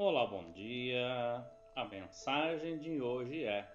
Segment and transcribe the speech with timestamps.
[0.00, 1.44] Olá, bom dia.
[1.74, 3.68] A mensagem de hoje é: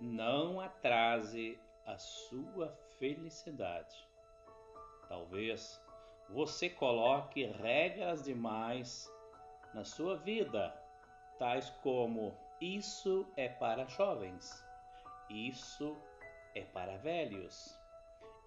[0.00, 4.08] Não atrase a sua felicidade.
[5.06, 5.78] Talvez
[6.30, 9.12] você coloque regras demais
[9.74, 10.74] na sua vida,
[11.38, 14.64] tais como: Isso é para jovens,
[15.28, 15.94] isso
[16.54, 17.78] é para velhos,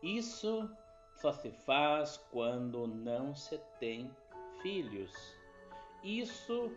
[0.01, 0.75] isso
[1.13, 4.09] só se faz quando não se tem
[4.63, 5.38] filhos
[6.03, 6.71] isso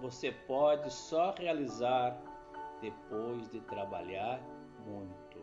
[0.00, 2.20] você pode só realizar
[2.80, 4.40] depois de trabalhar
[4.86, 5.42] muito.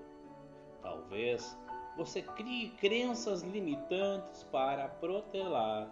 [0.81, 1.57] Talvez
[1.97, 5.89] você crie crenças limitantes para protelar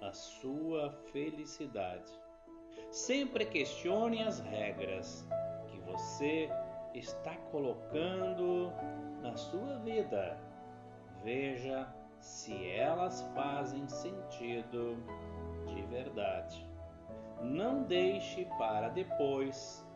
[0.00, 2.12] a sua felicidade.
[2.90, 5.26] Sempre questione as regras
[5.68, 6.48] que você
[6.94, 8.72] está colocando
[9.22, 10.38] na sua vida.
[11.22, 14.96] Veja se elas fazem sentido
[15.90, 16.66] verdade.
[17.42, 19.86] Não deixe para depois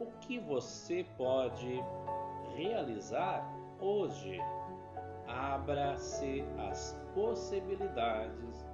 [0.00, 1.80] o que você pode
[2.54, 3.46] realizar
[3.80, 4.38] hoje.
[5.26, 8.66] Abra-se às possibilidades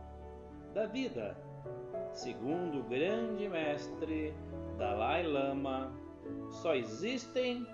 [0.75, 1.37] da vida.
[2.13, 4.35] Segundo o grande mestre
[4.77, 5.93] Dalai Lama,
[6.51, 7.67] só existem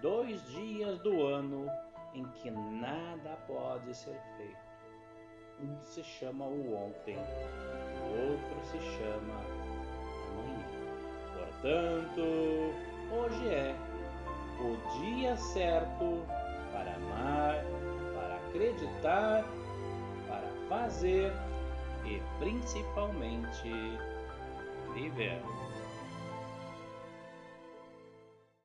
[0.00, 1.66] dois dias do ano
[2.14, 4.73] em que nada pode ser feito.
[5.60, 9.34] Um se chama o ontem, o outro se chama
[10.30, 10.74] amanhã.
[11.32, 12.22] Portanto,
[13.12, 13.76] hoje é
[14.60, 16.24] o dia certo
[16.72, 17.64] para amar,
[18.14, 19.44] para acreditar,
[20.28, 21.32] para fazer
[22.04, 23.70] e principalmente
[24.92, 25.40] viver.